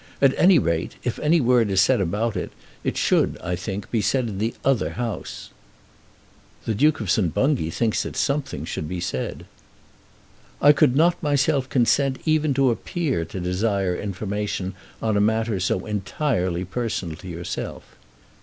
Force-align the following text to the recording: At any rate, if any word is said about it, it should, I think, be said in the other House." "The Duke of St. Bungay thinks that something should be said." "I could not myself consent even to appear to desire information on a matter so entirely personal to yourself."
At 0.19 0.33
any 0.35 0.57
rate, 0.57 0.95
if 1.03 1.19
any 1.19 1.39
word 1.39 1.69
is 1.69 1.79
said 1.79 2.01
about 2.01 2.35
it, 2.35 2.51
it 2.83 2.97
should, 2.97 3.37
I 3.39 3.55
think, 3.55 3.91
be 3.91 4.01
said 4.01 4.27
in 4.27 4.37
the 4.39 4.55
other 4.65 4.93
House." 4.93 5.51
"The 6.65 6.73
Duke 6.73 7.01
of 7.01 7.11
St. 7.11 7.31
Bungay 7.31 7.69
thinks 7.69 8.01
that 8.01 8.15
something 8.17 8.65
should 8.65 8.89
be 8.89 8.99
said." 8.99 9.45
"I 10.59 10.71
could 10.71 10.95
not 10.95 11.21
myself 11.21 11.69
consent 11.69 12.17
even 12.25 12.55
to 12.55 12.71
appear 12.71 13.25
to 13.25 13.39
desire 13.39 13.95
information 13.95 14.73
on 15.03 15.15
a 15.15 15.21
matter 15.21 15.59
so 15.59 15.85
entirely 15.85 16.65
personal 16.65 17.15
to 17.17 17.27
yourself." 17.27 17.83